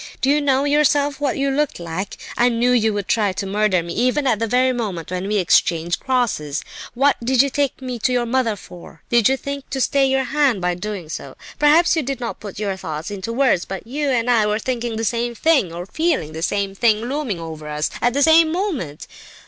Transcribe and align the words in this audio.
Do 0.19 0.31
you 0.31 0.41
know 0.41 0.63
yourself 0.63 1.21
what 1.21 1.37
you 1.37 1.51
looked 1.51 1.79
like? 1.79 2.17
I 2.35 2.49
knew 2.49 2.71
you 2.71 2.91
would 2.91 3.07
try 3.07 3.33
to 3.33 3.45
murder 3.45 3.83
me 3.83 3.93
even 3.93 4.25
at 4.25 4.39
the 4.39 4.47
very 4.47 4.73
moment 4.73 5.11
when 5.11 5.27
we 5.27 5.37
exchanged 5.37 5.99
crosses. 5.99 6.63
What 6.95 7.17
did 7.23 7.43
you 7.43 7.51
take 7.51 7.83
me 7.83 7.99
to 7.99 8.11
your 8.11 8.25
mother 8.25 8.55
for? 8.55 9.03
Did 9.11 9.29
you 9.29 9.37
think 9.37 9.69
to 9.69 9.79
stay 9.79 10.07
your 10.07 10.23
hand 10.23 10.59
by 10.59 10.73
doing 10.73 11.07
so? 11.07 11.35
Perhaps 11.59 11.95
you 11.95 12.01
did 12.01 12.19
not 12.19 12.39
put 12.39 12.57
your 12.57 12.75
thoughts 12.77 13.11
into 13.11 13.31
words, 13.31 13.63
but 13.63 13.85
you 13.85 14.09
and 14.09 14.27
I 14.27 14.47
were 14.47 14.57
thinking 14.57 14.95
the 14.95 15.05
same 15.05 15.35
thing, 15.35 15.71
or 15.71 15.85
feeling 15.85 16.31
the 16.31 16.41
same 16.41 16.73
thing 16.73 17.01
looming 17.01 17.39
over 17.39 17.67
us, 17.67 17.91
at 18.01 18.13
the 18.15 18.23
same 18.23 18.51
moment. 18.51 19.05